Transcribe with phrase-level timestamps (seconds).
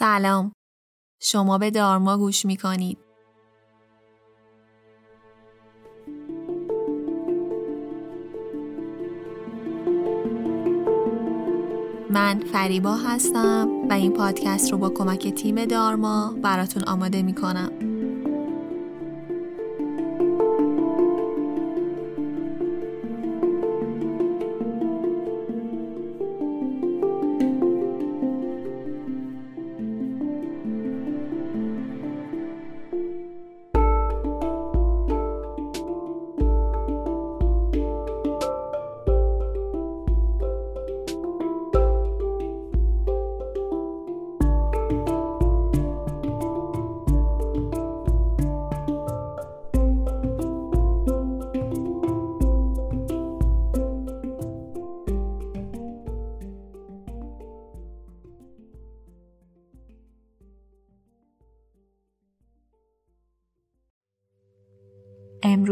[0.00, 0.52] سلام
[1.22, 2.98] شما به دارما گوش می کنید
[12.10, 17.89] من فریبا هستم و این پادکست رو با کمک تیم دارما براتون آماده می کنم.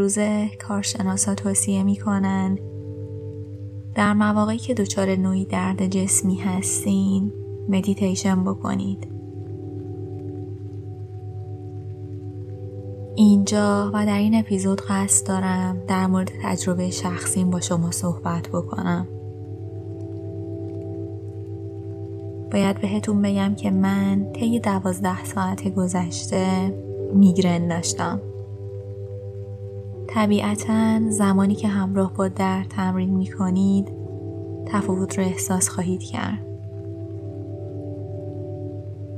[0.09, 2.59] امروزه کارشناسا توصیه می‌کنن.
[3.95, 7.31] در مواقعی که دچار نوعی درد جسمی هستین
[7.69, 9.07] مدیتیشن بکنید.
[13.15, 19.07] اینجا و در این اپیزود قصد دارم در مورد تجربه شخصیم با شما صحبت بکنم.
[22.51, 26.73] باید بهتون بگم که من طی دوازده ساعت گذشته
[27.13, 28.21] میگرن داشتم.
[30.11, 33.87] طبیعتا زمانی که همراه با درد تمرین می کنید
[34.65, 36.45] تفاوت رو احساس خواهید کرد.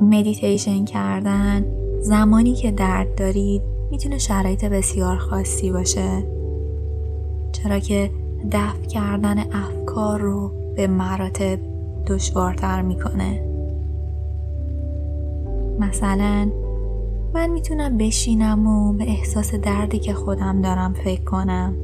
[0.01, 1.65] مدیتیشن کردن
[1.99, 6.23] زمانی که درد دارید می‌تونه شرایط بسیار خاصی باشه
[7.51, 8.11] چرا که
[8.51, 11.59] دفع کردن افکار رو به مراتب
[12.07, 13.43] دشوارتر می‌کنه
[15.79, 16.51] مثلا
[17.33, 21.75] من می‌تونم بشینم و به احساس دردی که خودم دارم فکر کنم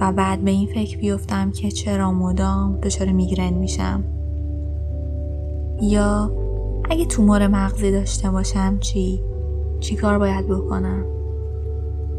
[0.00, 4.04] و بعد به این فکر بیفتم که چرا مدام دچار میگرن میشم
[5.82, 6.30] یا
[6.90, 9.22] اگه تومور مغزی داشته باشم چی؟
[9.80, 11.04] چی کار باید بکنم؟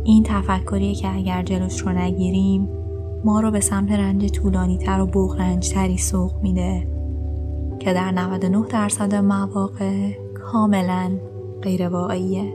[0.04, 2.70] این تفکریه که اگر جلوش رو نگیریم
[3.26, 6.88] ما رو به سمت رنج طولانی تر و بغرنج تری سوق میده
[7.80, 10.23] که در 99 درصد مواقع
[10.54, 11.12] کاملا
[11.62, 12.54] غیر واقعیه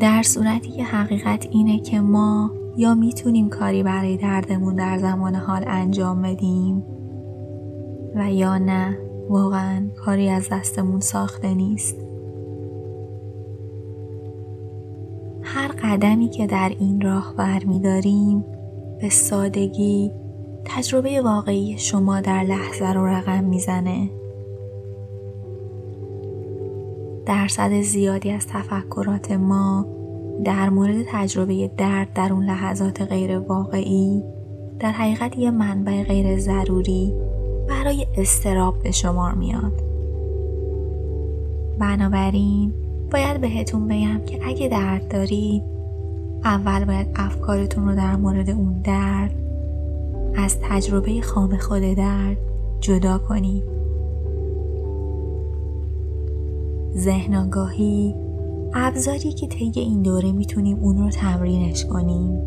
[0.00, 5.64] در صورتی که حقیقت اینه که ما یا می‌تونیم کاری برای دردمون در زمان حال
[5.66, 6.84] انجام بدیم
[8.14, 8.98] و یا نه
[9.30, 11.96] واقعا کاری از دستمون ساخته نیست.
[15.42, 18.44] هر قدمی که در این راه برمیداریم
[19.00, 20.12] به سادگی
[20.64, 24.10] تجربه واقعی شما در لحظه رو رقم می‌زنه.
[27.26, 29.86] درصد زیادی از تفکرات ما
[30.44, 34.22] در مورد تجربه درد در اون لحظات غیر واقعی
[34.80, 37.14] در حقیقت یه منبع غیر ضروری
[37.68, 39.82] برای استراب به شمار میاد.
[41.78, 42.72] بنابراین
[43.12, 45.62] باید بهتون بگم که اگه درد دارید
[46.44, 49.34] اول باید افکارتون رو در مورد اون درد
[50.36, 52.36] از تجربه خام خود درد
[52.80, 53.85] جدا کنید.
[56.96, 58.14] ذهن آگاهی
[58.74, 62.42] ابزاری که طی این دوره می‌تونیم اون رو تمرینش کنیم.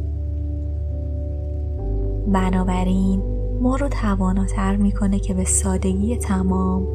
[2.27, 3.21] بنابراین
[3.61, 6.87] ما رو تواناتر می‌کنه که به سادگی تمام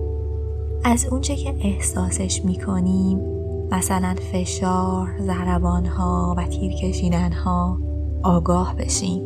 [0.84, 3.20] از اونچه که احساسش می‌کنیم
[3.72, 7.78] مثلا فشار، زربان ها و تیر کشیدن ها
[8.22, 9.22] آگاه بشیم.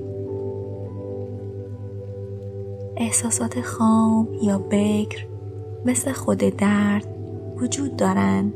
[2.97, 5.27] احساسات خام یا بکر
[5.85, 7.18] مثل خود درد
[7.61, 8.53] وجود دارن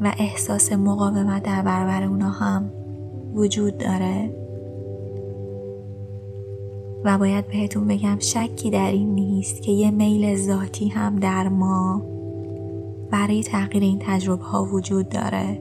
[0.00, 2.70] و احساس مقاومت در برابر اونا هم
[3.34, 4.34] وجود داره.
[7.04, 12.02] و باید بهتون بگم شکی در این نیست که یه میل ذاتی هم در ما
[13.10, 15.60] برای تغییر این تجربه ها وجود داره.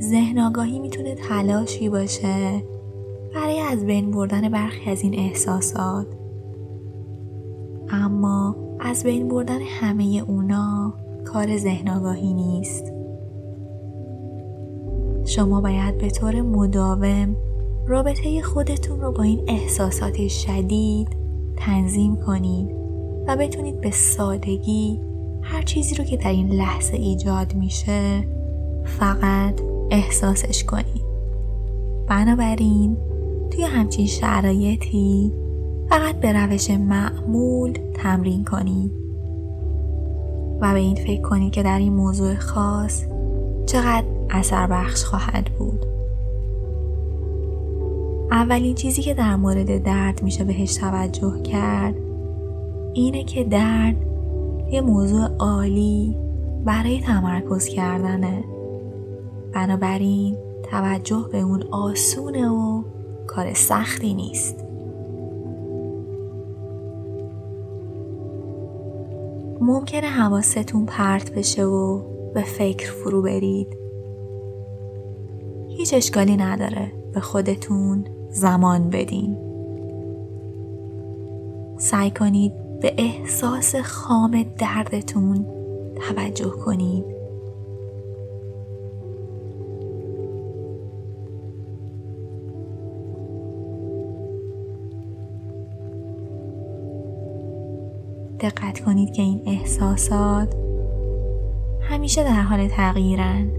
[0.00, 2.62] ذهن آگاهی می‌تونه تلاشی باشه
[3.34, 6.06] برای از بین بردن برخی از این احساسات.
[7.90, 10.94] اما از بین بردن همه اونا
[11.24, 12.92] کار ذهن آگاهی نیست.
[15.24, 17.36] شما باید به طور مداوم
[17.86, 21.08] رابطه خودتون رو با این احساسات شدید
[21.56, 22.68] تنظیم کنید
[23.28, 25.00] و بتونید به سادگی
[25.42, 28.24] هر چیزی رو که در این لحظه ایجاد میشه
[28.84, 29.60] فقط
[29.90, 31.08] احساسش کنید.
[32.08, 32.96] بنابراین
[33.50, 35.32] توی همچین شرایطی
[35.90, 38.92] فقط به روش معمول تمرین کنید
[40.60, 43.04] و به این فکر کنید که در این موضوع خاص
[43.66, 45.86] چقدر اثر بخش خواهد بود.
[48.30, 51.94] اولین چیزی که در مورد درد میشه بهش توجه کرد
[52.94, 53.96] اینه که درد
[54.70, 56.16] یه موضوع عالی
[56.64, 58.44] برای تمرکز کردنه.
[59.52, 60.36] بنابراین
[60.70, 62.82] توجه به اون آسونه و
[63.26, 64.67] کار سختی نیست.
[69.68, 72.02] ممکنه حواستون پرت بشه و
[72.34, 73.76] به فکر فرو برید.
[75.68, 76.92] هیچ اشکالی نداره.
[77.14, 79.36] به خودتون زمان بدین.
[81.78, 85.46] سعی کنید به احساس خام دردتون
[86.08, 87.17] توجه کنید.
[98.40, 100.54] دقت کنید که این احساسات
[101.80, 103.50] همیشه در حال تغییرن.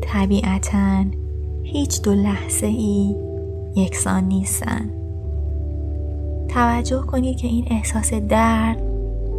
[0.00, 1.04] طبیعتا
[1.62, 3.16] هیچ دو لحظه ای
[3.76, 4.90] یکسان نیستن.
[6.48, 8.82] توجه کنید که این احساس درد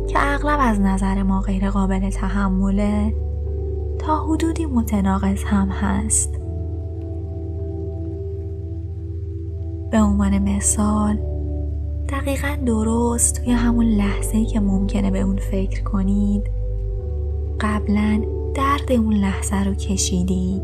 [0.07, 3.13] که اغلب از نظر ما غیر قابل تحمله
[3.99, 6.41] تا حدودی متناقض هم هست.
[9.91, 11.30] به عنوان مثال
[12.11, 16.51] دقیقا درست توی همون لحظه که ممکنه به اون فکر کنید.
[17.59, 18.23] قبلا
[18.53, 20.61] درد اون لحظه رو کشیدید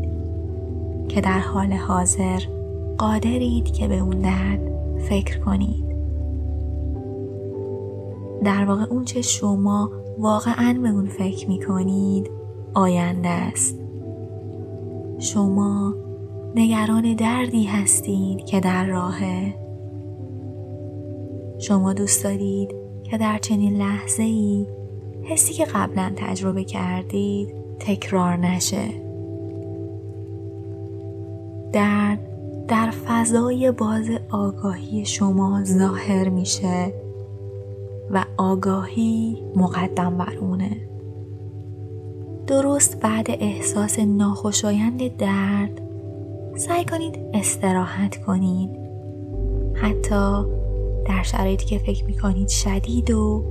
[1.08, 2.40] که در حال حاضر
[2.98, 4.60] قادرید که به اون درد
[4.98, 5.84] فکر کنید.
[8.44, 12.30] در واقع اون چه شما واقعا به اون فکر می کنید
[12.74, 13.78] آینده است.
[15.18, 15.94] شما
[16.54, 19.67] نگران دردی هستید که در راهه.
[21.58, 24.66] شما دوست دارید که در چنین لحظه ای
[25.22, 28.88] حسی که قبلا تجربه کردید تکرار نشه؟
[31.72, 32.18] درد
[32.68, 36.92] در فضای باز آگاهی شما ظاهر میشه
[38.10, 40.76] و آگاهی مقدم بر اونه.
[42.46, 45.80] درست بعد احساس ناخوشایند درد
[46.56, 48.70] سعی کنید استراحت کنید.
[49.74, 50.44] حتی
[51.08, 53.44] در شرایطی که فکر می‌کنید شدید و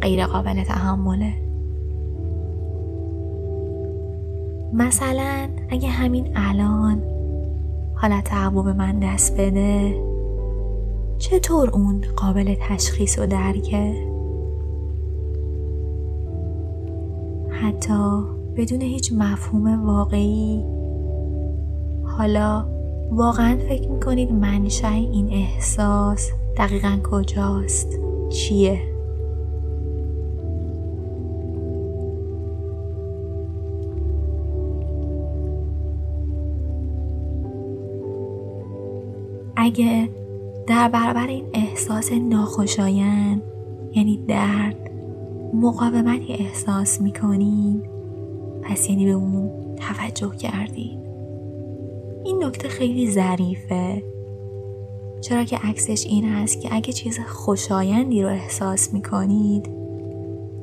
[0.00, 1.32] غیر قابل تحمله
[4.72, 7.02] مثلا اگه همین الان
[7.94, 9.94] حالت به من دست بده
[11.18, 13.94] چطور اون قابل تشخیص و درکه؟
[17.50, 18.24] حتی
[18.56, 20.64] بدون هیچ مفهوم واقعی
[22.04, 22.66] حالا
[23.10, 27.98] واقعا فکر می‌کنید منشأ این احساس دقیقا کجاست؟
[28.30, 28.80] چیه؟
[39.56, 40.08] اگه
[40.66, 43.42] در برابر این احساس ناخوشایند
[43.92, 44.90] یعنی درد
[45.54, 47.84] مقاومتی احساس می‌کنید
[48.62, 50.98] پس یعنی به اون توجه کردید
[52.24, 54.13] این نکته خیلی ظریفه
[55.24, 59.70] چرا که عکسش این هست که اگه چیز خوشایندی رو احساس می‌کنید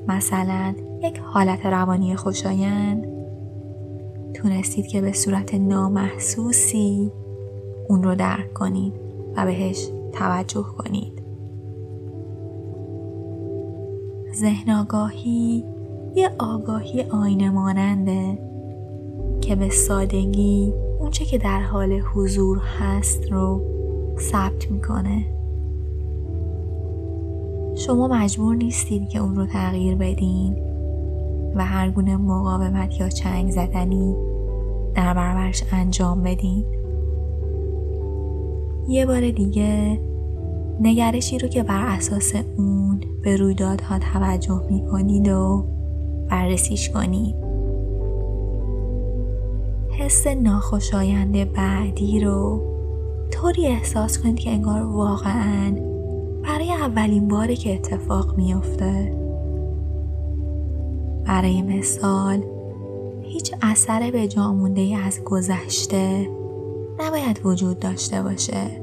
[0.07, 3.07] مثلا یک حالت روانی خوشایند
[4.33, 7.11] تونستید که به صورت نامحسوسی
[7.89, 8.93] اون رو درک کنید
[9.37, 11.21] و بهش توجه کنید.
[14.35, 15.65] ذهن آگاهی
[16.15, 18.39] یه آگاهی آینه ماننده
[19.41, 23.80] که به سادگی اونچه که در حال حضور هست رو
[24.21, 25.25] ثبت می‌کنه.
[27.75, 30.55] شما مجبور نیستید که اون رو تغییر بدین
[31.55, 34.15] و هر گونه مقاومت یا چنگ زدنی
[34.95, 36.65] در برابرش انجام بدین.
[38.87, 39.99] یه بار دیگه
[40.79, 45.65] نگرشی رو که بر اساس اون به رویدادها توجه می کنید و
[46.29, 47.35] بررسیش کنید.
[49.89, 52.70] حس ناخوشایند بعدی رو
[53.31, 55.75] طوری احساس کنید که انگار واقعا
[56.43, 59.17] برای اولین باری که اتفاق میافته.
[61.25, 62.43] برای مثال
[63.21, 66.29] هیچ اثر به جامونده از گذشته
[66.99, 68.81] نباید وجود داشته باشه.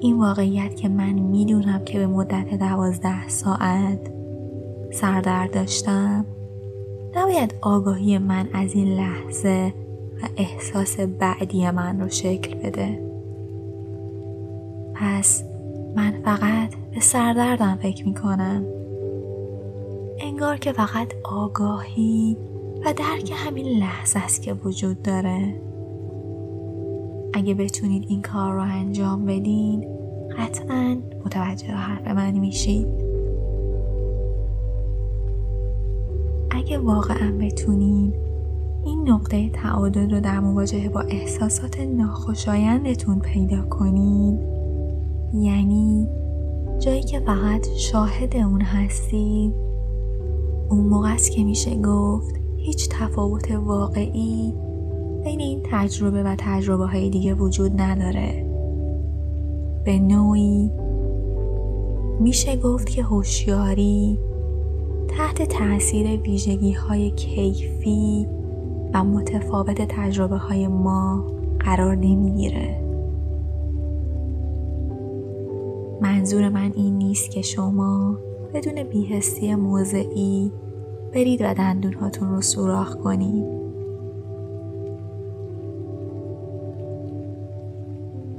[0.00, 4.10] این واقعیت که من می‌دونم که به مدت دوازده ساعت
[4.92, 6.26] سردرد داشتم
[7.16, 9.83] نباید آگاهی من از این لحظه
[10.36, 13.00] احساس بعدی من رو شکل بده.
[14.94, 15.44] پس
[15.96, 18.64] من فقط به سردردم فکر می‌کنم.
[20.20, 22.36] انگار که فقط آگاهی
[22.84, 25.60] و درک همین لحظه است که وجود داره.
[27.34, 29.86] اگه بتونید این کار رو انجام بدین
[30.38, 32.86] قطعا متوجه حرف من میشید.
[36.50, 38.12] اگه واقعا بتونین
[38.84, 44.40] این نقطه تعادل رو در مواجهه با احساسات ناخوشایندتون پیدا کنید.
[45.34, 46.08] یعنی
[46.78, 49.52] جایی که فقط شاهد اون هستید.
[50.70, 54.54] اون موقع است که میشه گفت هیچ تفاوت واقعی
[55.24, 58.46] بین این تجربه و تجربه های دیگه وجود نداره.
[59.84, 60.70] به نوعی
[62.20, 64.18] میشه گفت که هوشیاری
[65.08, 68.26] تحت تاثیر ویژگی های کیفی
[68.94, 71.24] و متفاوت تجربه های ما
[71.60, 72.80] قرار نمی‌گیره.
[76.00, 78.18] منظور من این نیست که شما
[78.54, 80.52] بدون بیهستی موضعی
[81.14, 83.44] برید و دندونهاتون رو سوراخ کنید.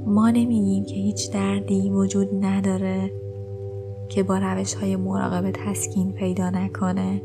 [0.06, 3.10] ما نمیگیم که هیچ دردی وجود نداره
[4.08, 7.22] که با روش های مراقبه تسکین پیدا نکنه.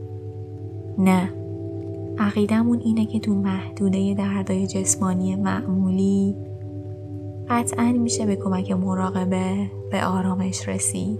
[0.97, 1.40] نه.
[2.21, 6.35] عقیدمون اینه که تو محدوده دردای جسمانی معمولی
[7.49, 11.19] قطعا میشه به کمک مراقبه به آرامش رسید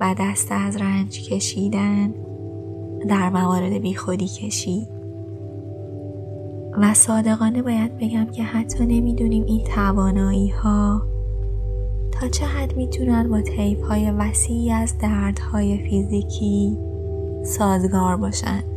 [0.00, 2.14] و دست از رنج کشیدن
[3.08, 4.88] در موارد بیخودی کشید.
[6.78, 11.02] و صادقانه باید بگم که حتی نمی‌دونیم این توانایی ها
[12.12, 16.78] تا چه حد می‌تونن با طیف های وسیعی از دردهای فیزیکی
[17.44, 18.75] سازگار باشن.